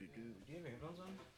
[0.00, 1.18] Är väl någon sån.
[1.18, 1.31] dervish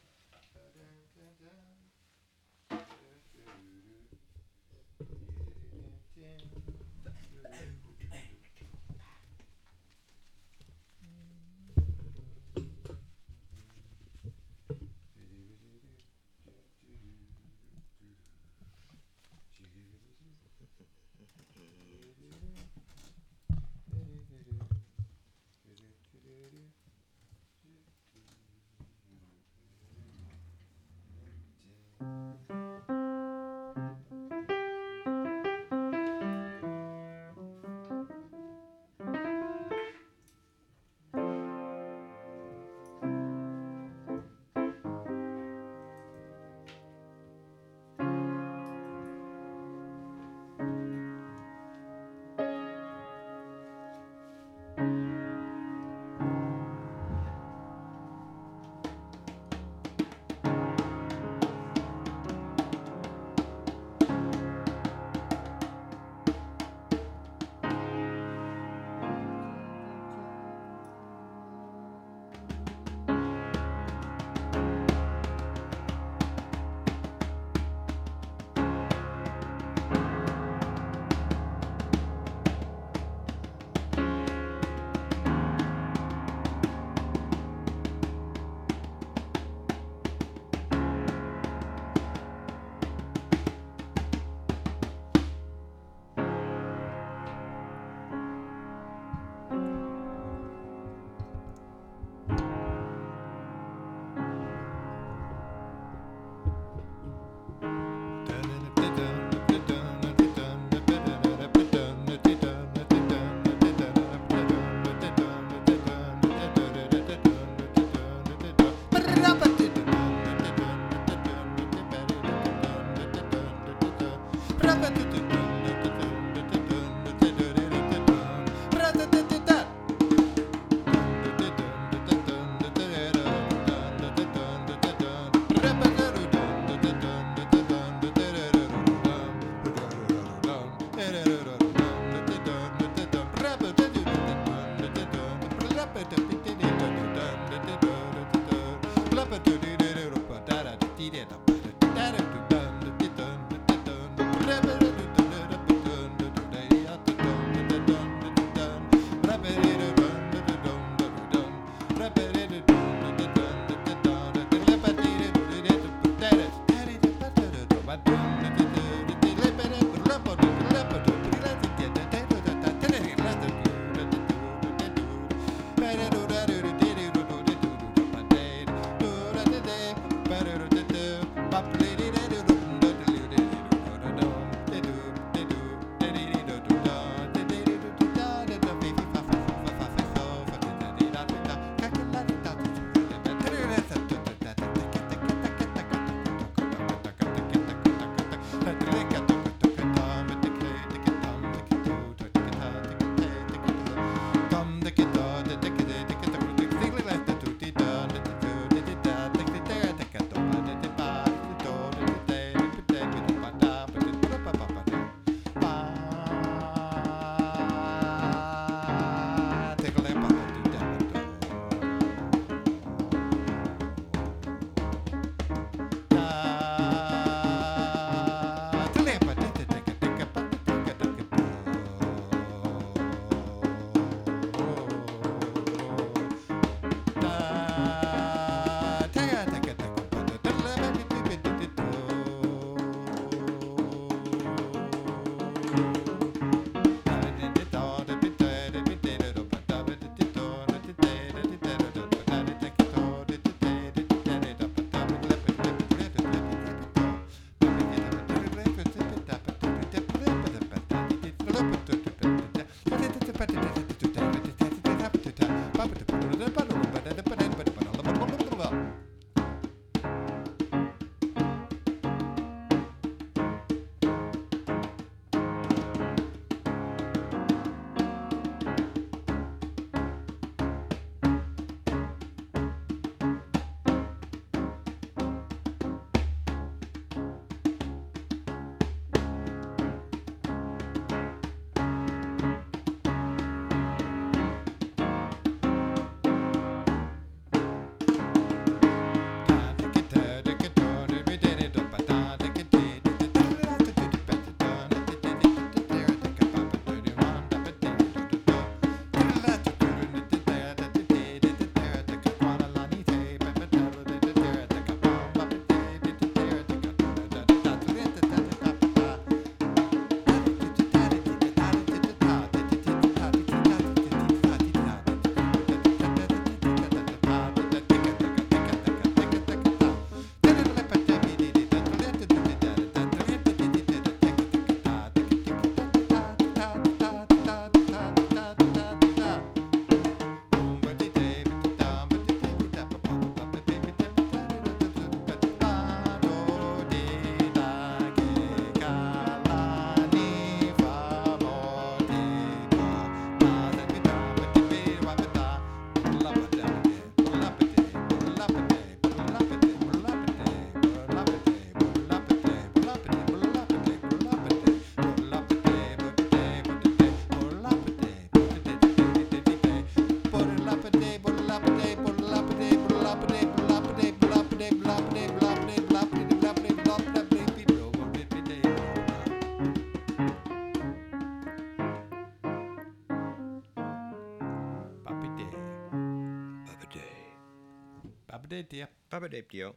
[389.25, 389.75] Babadabdio.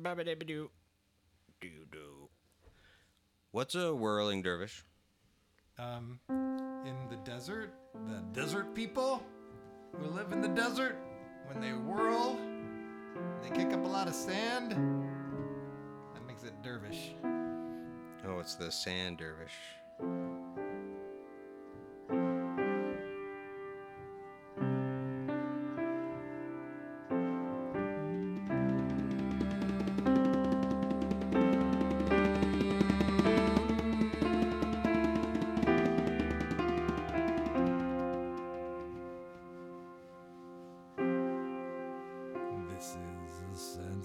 [0.00, 0.68] Babadabadoo.
[1.60, 2.28] Doo doo.
[3.50, 4.84] What's a whirling dervish?
[5.78, 7.72] Um, in the desert,
[8.06, 9.22] the desert people
[9.98, 10.96] who live in the desert,
[11.46, 12.38] when they whirl,
[13.42, 14.70] they kick up a lot of sand.
[16.14, 17.14] That makes it dervish.
[18.28, 19.54] Oh, it's the sand dervish.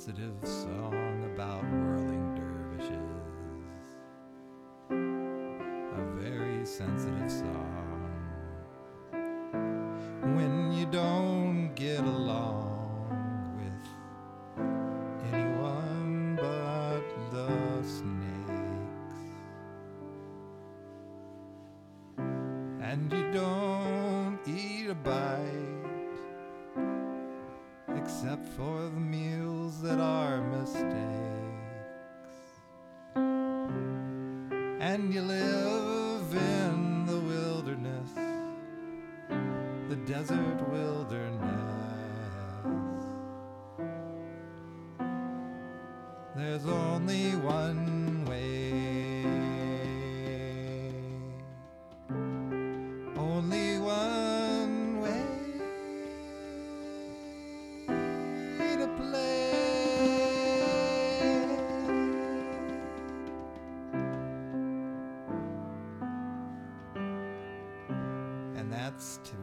[0.03, 2.10] sensitive song about whirling.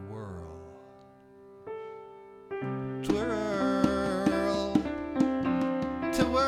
[0.08, 0.58] whirl.
[3.02, 4.72] Twirl
[6.12, 6.48] to.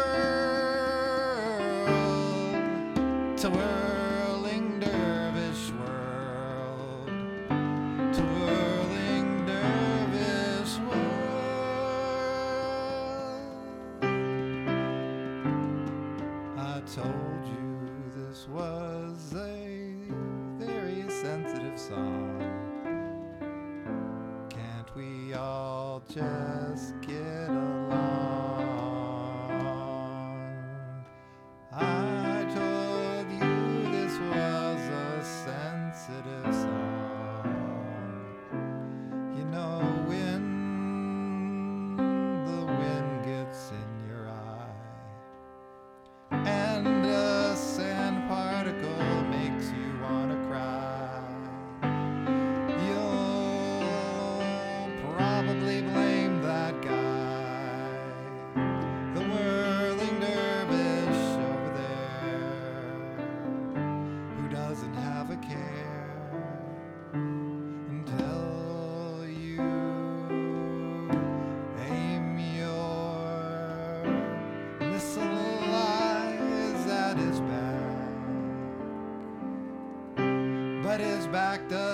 [81.30, 81.89] backed up.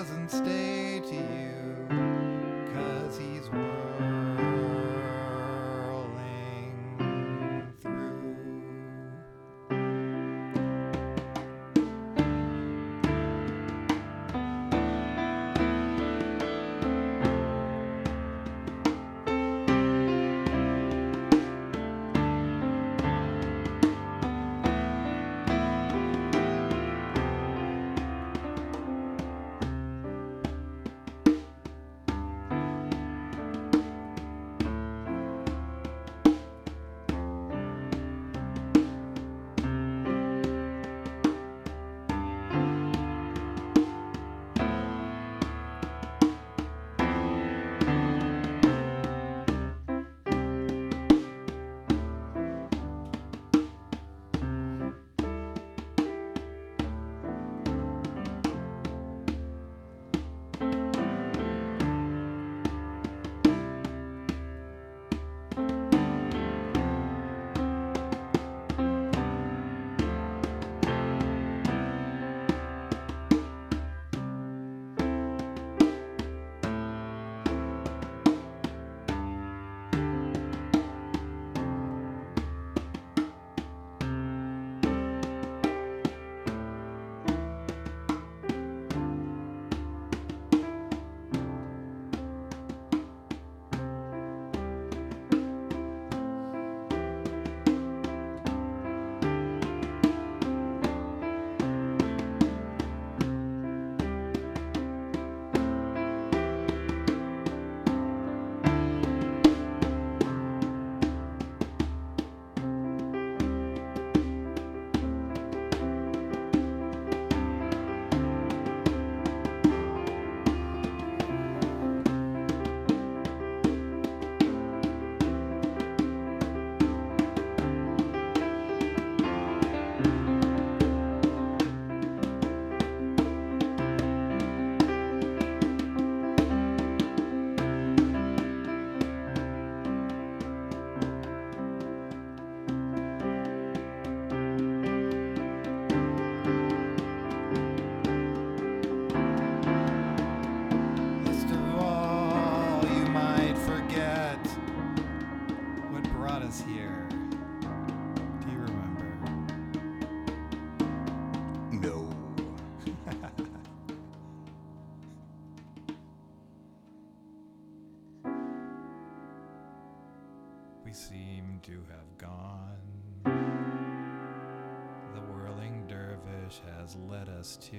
[177.46, 177.76] Us to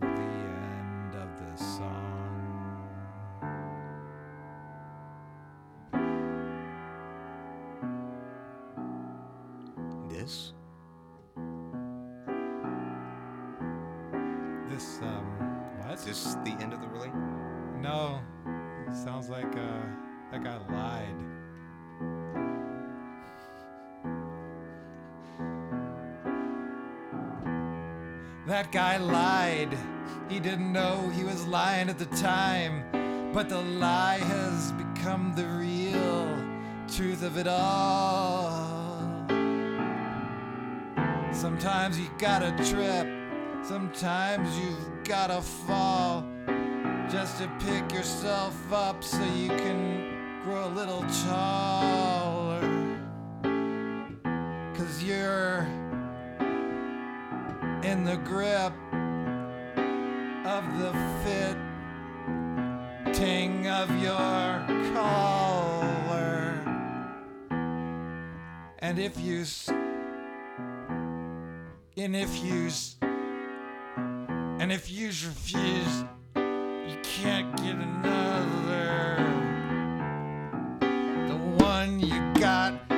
[0.00, 2.86] the end of the song.
[10.10, 10.52] This?
[14.68, 15.24] This, um,
[15.78, 15.94] what?
[15.94, 17.14] Is this the end of the ruling?
[17.80, 18.20] No,
[18.92, 19.80] sounds like uh,
[20.30, 21.29] that guy lied.
[28.50, 29.78] That guy lied.
[30.28, 32.82] He didn't know he was lying at the time,
[33.32, 36.26] but the lie has become the real
[36.88, 38.50] truth of it all.
[41.32, 43.06] Sometimes you gotta trip,
[43.62, 46.26] sometimes you've gotta fall
[47.08, 52.68] just to pick yourself up so you can grow a little taller.
[54.74, 55.68] Cause you're
[57.90, 58.72] in the grip
[60.46, 60.92] of the
[63.04, 66.62] fitting of your collar.
[68.78, 69.44] And if you
[71.96, 72.70] and if you
[74.60, 76.04] and if you refuse
[76.86, 79.16] you can't get another.
[81.26, 82.89] The one you got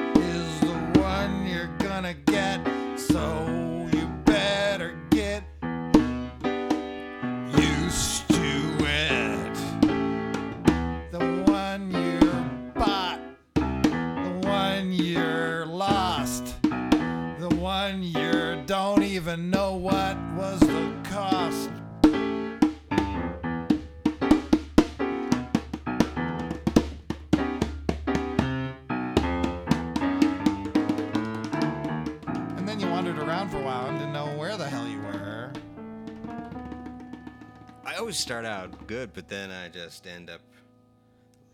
[37.92, 40.40] I always start out good, but then I just end up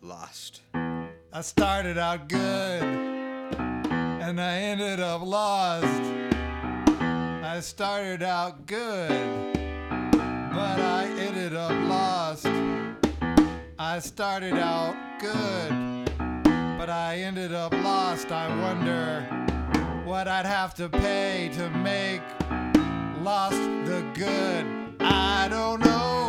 [0.00, 0.60] lost.
[0.72, 5.84] I started out good and I ended up lost.
[7.44, 9.10] I started out good,
[10.12, 12.46] but I ended up lost.
[13.76, 15.70] I started out good,
[16.78, 18.30] but I ended up lost.
[18.30, 19.22] I wonder
[20.04, 22.22] what I'd have to pay to make
[23.24, 24.78] lost the good.
[25.00, 26.27] I don't know,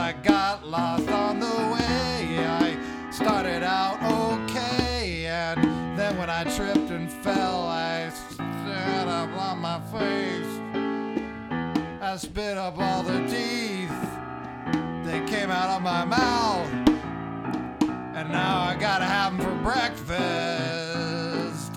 [0.00, 2.38] I got lost on the way.
[2.38, 5.62] I started out okay, and
[5.98, 10.60] then when I tripped and fell, I sat up on my face.
[12.00, 13.92] I spit up all the teeth,
[15.04, 16.70] they came out of my mouth,
[18.16, 20.08] and now I gotta have them for breakfast,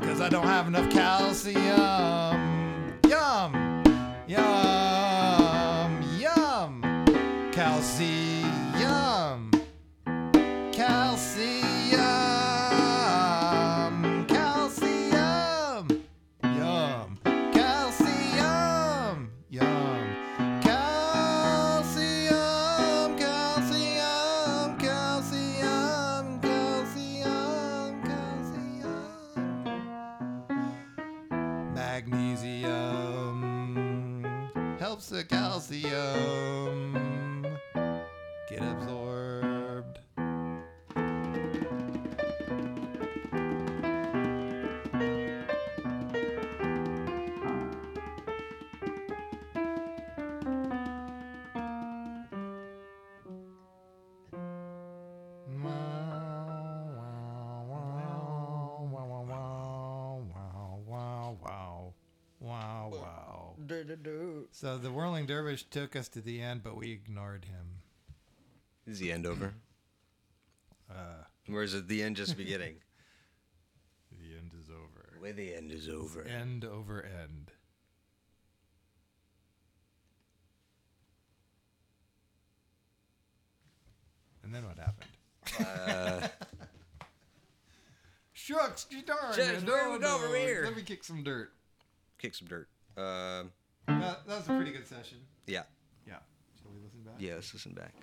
[0.02, 1.62] cause I don't have enough calcium.
[3.06, 3.84] Yum!
[4.28, 4.63] Yum,
[35.68, 36.33] the uh,
[64.52, 67.82] So the whirling dervish took us to the end, but we ignored him.
[68.86, 69.54] Is the end over?
[70.90, 72.76] Uh, Or is it the end just beginning?
[74.12, 75.20] the end is over.
[75.20, 76.24] Where the end is over.
[76.24, 77.52] End over end.
[84.44, 85.10] And then what happened?
[85.60, 86.28] Uh,
[88.34, 89.34] Shucks, darn.
[89.34, 90.64] Shucks, it, where we go from here?
[90.66, 91.54] Let me kick some dirt.
[92.18, 92.68] kick some dirt.
[92.98, 93.52] Um,
[93.88, 95.20] That, that was a pretty good session.
[95.48, 95.64] yeah.
[96.08, 96.20] Yeah.
[96.62, 97.16] Shall we listen back?
[97.20, 97.94] Yeah, let's listen back.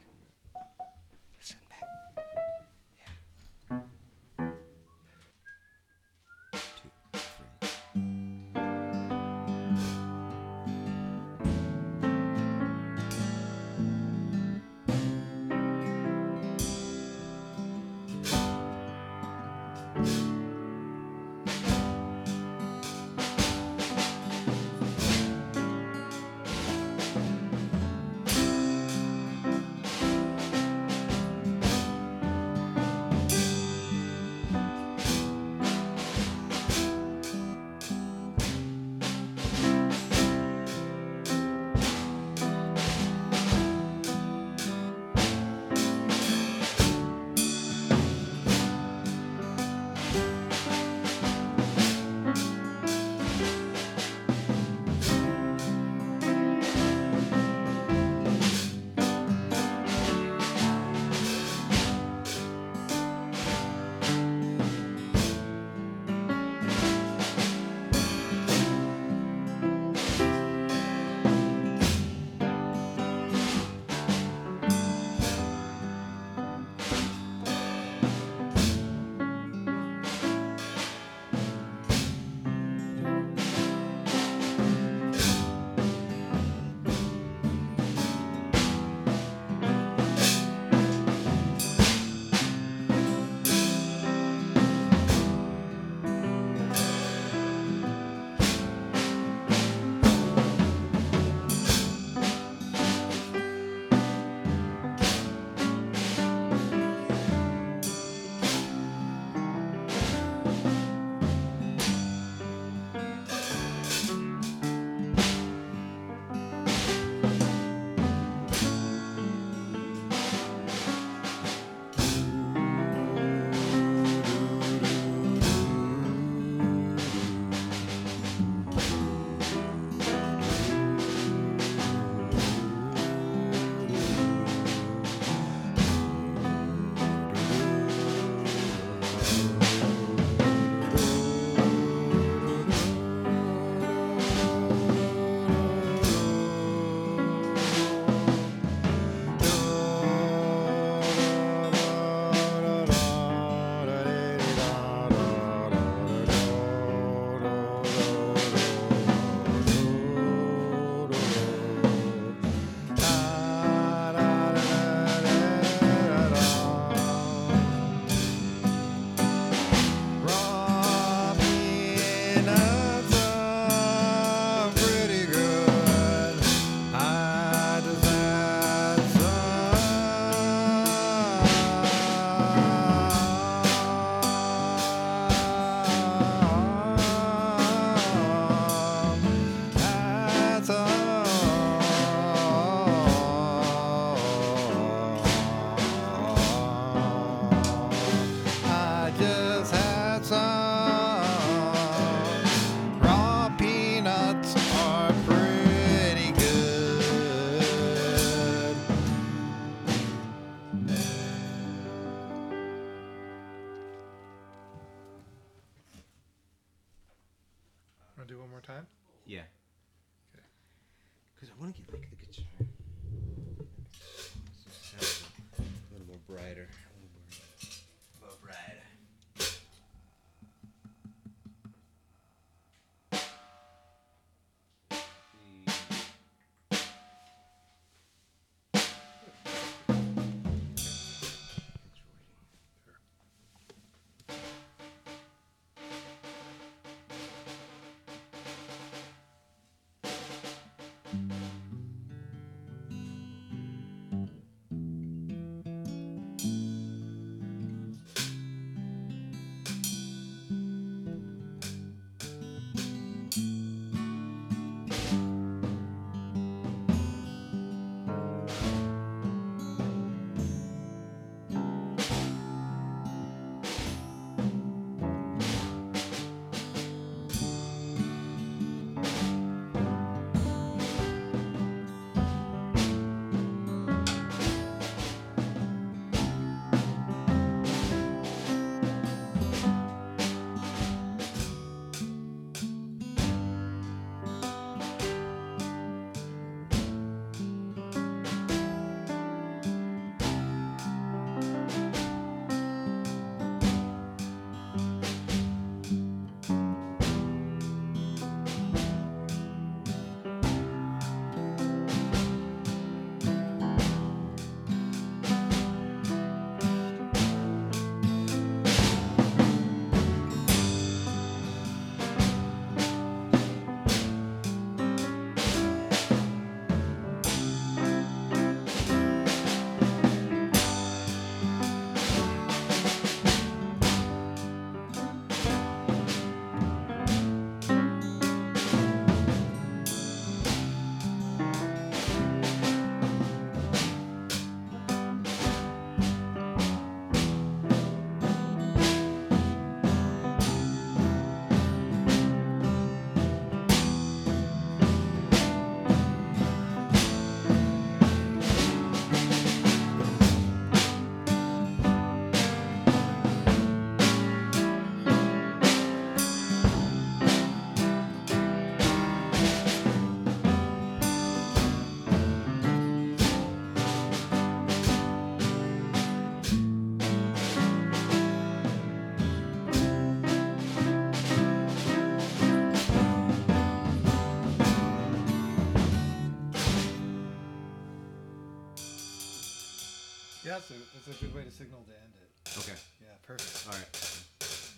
[390.44, 392.59] Yeah, that's a, that's a good way to signal to end it.
[392.59, 392.79] Okay.
[393.00, 393.66] Yeah, perfect.
[393.68, 393.90] All right.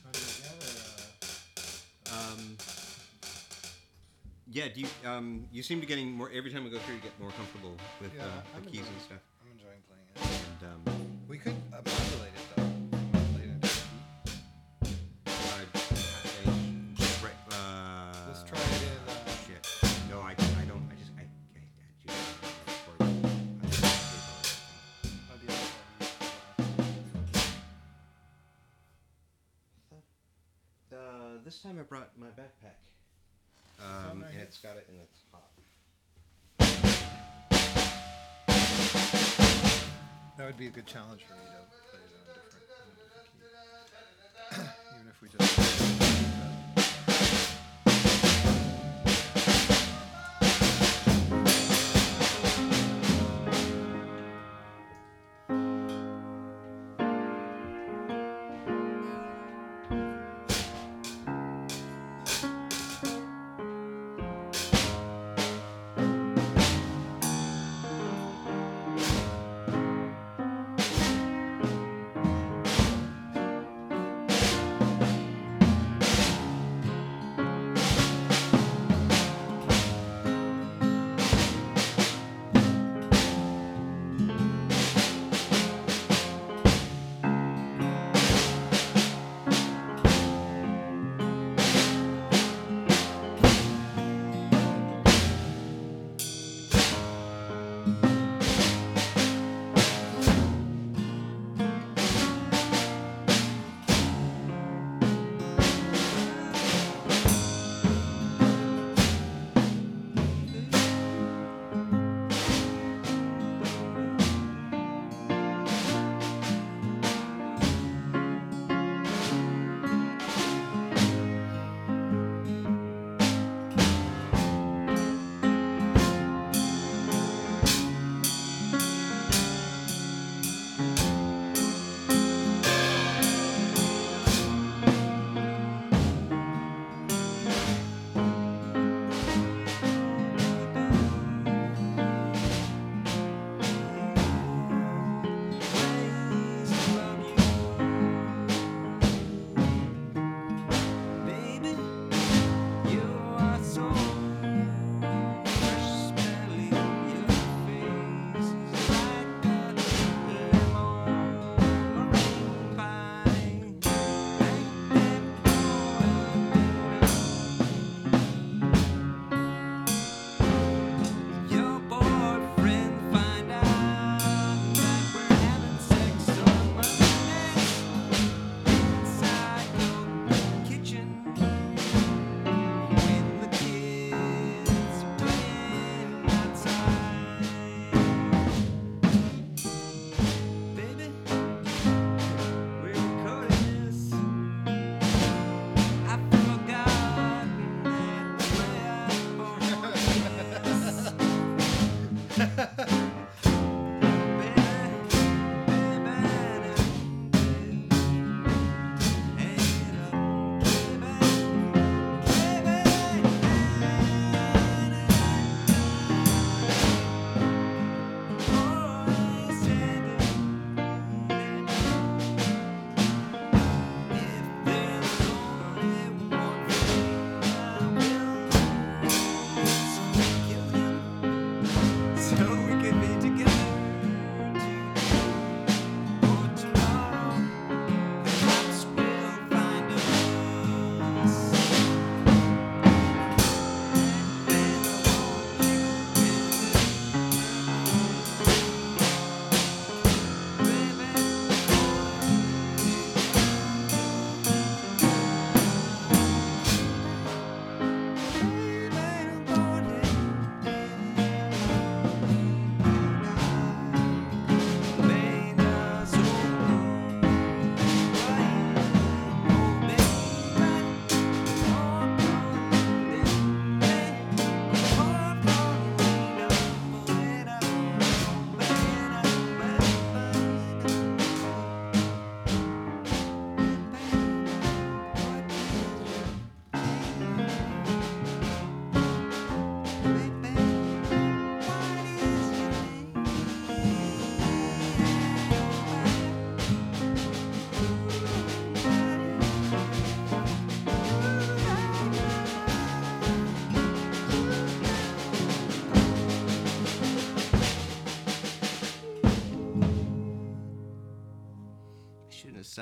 [0.04, 0.42] Want to do it
[2.10, 2.56] uh, Um,
[4.50, 4.68] yeah.
[4.74, 7.18] Do you um you seem to getting more every time we go through you get
[7.20, 9.22] more comfortable with Yeah, uh, I'm the keys and stuff.
[9.40, 10.18] I'm enjoying playing it.
[10.62, 10.82] And um,
[11.28, 12.41] We could uh, modulate it
[31.52, 32.80] this time I brought my backpack.
[33.78, 35.52] Um, right and it's got it in the top.
[40.38, 41.50] That would be a good challenge for me to
[41.90, 43.28] play it on a different, on a different
[44.50, 44.64] key.
[44.96, 46.01] Even if we just.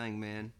[0.01, 0.53] sang, man.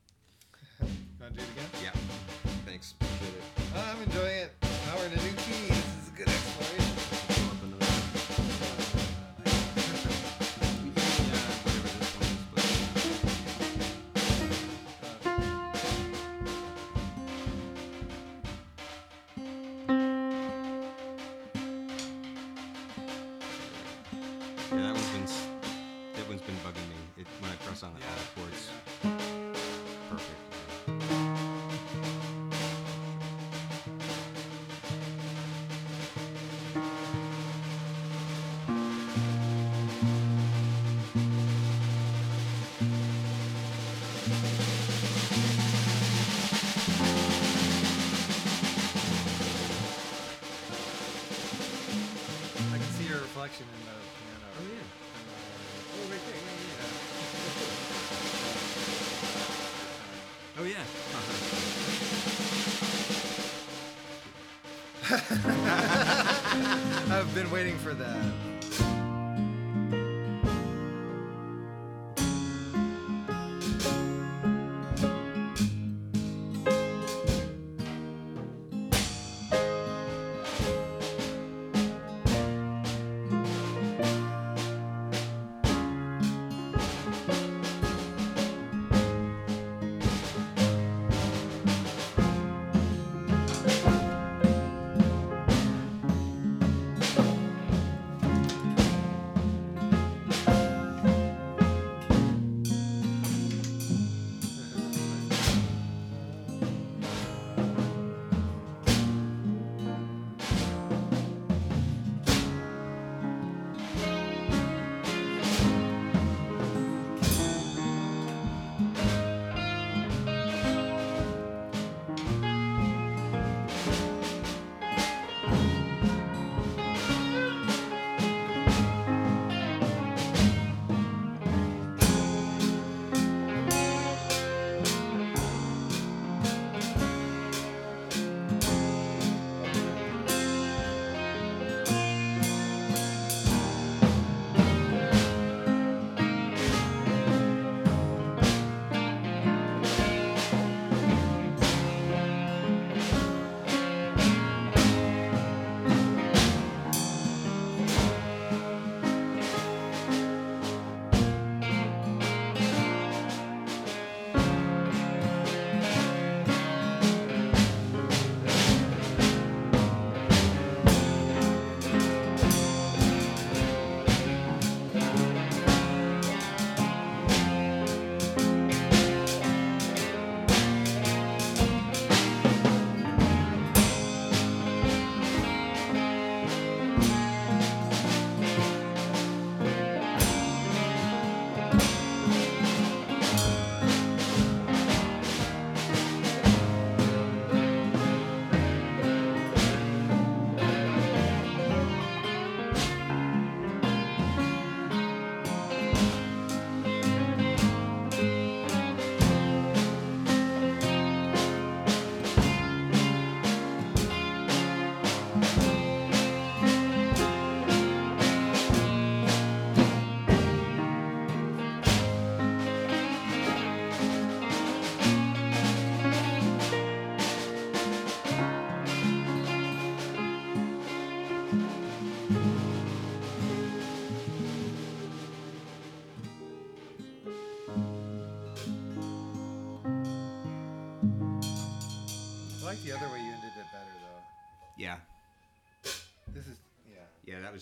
[67.11, 68.60] I've been waiting for that.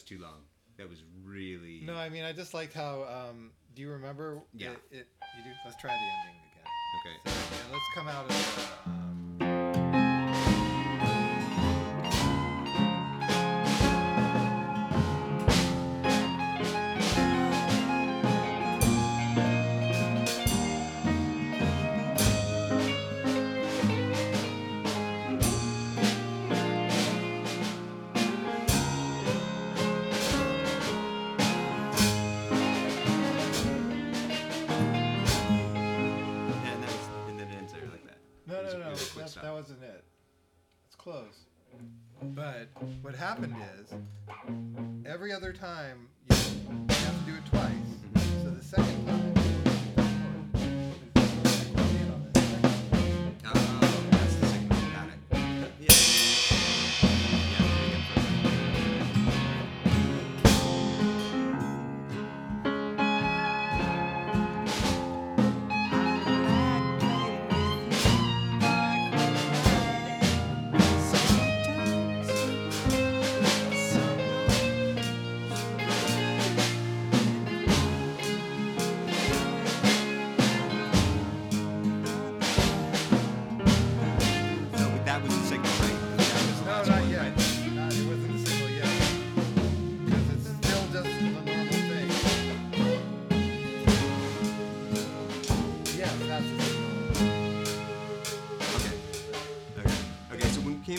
[0.09, 0.41] too long.
[0.79, 1.95] That was really no.
[1.95, 3.03] I mean, I just liked how.
[3.05, 4.41] Um, do you remember?
[4.55, 4.71] Yeah.
[4.71, 5.07] It, it
[5.37, 5.51] you do.
[5.65, 6.67] Let's try the ending again.
[7.01, 7.17] Okay.
[7.27, 8.31] So, yeah, let's come out of.
[8.31, 9.08] The, uh,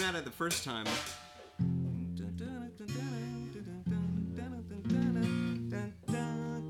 [0.10, 0.86] at it the first time.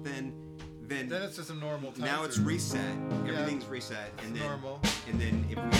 [0.03, 1.93] Then then it's just a normal.
[1.97, 2.81] Now it's reset.
[3.27, 4.81] Everything's reset, and then normal.
[5.07, 5.78] and then if we